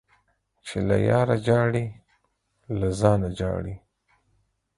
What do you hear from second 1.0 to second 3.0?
ياره ژاړې، له